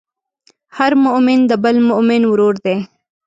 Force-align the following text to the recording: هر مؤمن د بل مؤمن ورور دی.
هر 0.77 0.91
مؤمن 1.05 1.39
د 1.49 1.51
بل 1.63 1.75
مؤمن 1.89 2.21
ورور 2.31 2.55
دی. 2.65 2.75